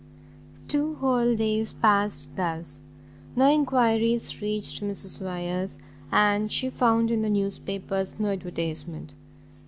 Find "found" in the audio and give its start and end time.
6.71-7.11